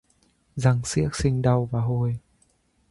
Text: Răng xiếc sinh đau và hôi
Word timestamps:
Răng 0.55 0.81
xiếc 0.85 1.15
sinh 1.15 1.41
đau 1.41 1.65
và 1.71 1.81
hôi 1.81 2.19